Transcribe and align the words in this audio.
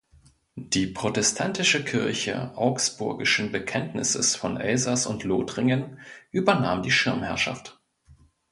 Die 0.55 0.87
Protestantische 0.87 1.83
Kirche 1.85 2.57
Augsburgischen 2.57 3.51
Bekenntnisses 3.51 4.35
von 4.35 4.57
Elsass 4.59 5.05
und 5.05 5.23
Lothringen 5.23 5.99
übernahm 6.31 6.81
die 6.81 6.89
Schirmherrschaft. 6.89 7.79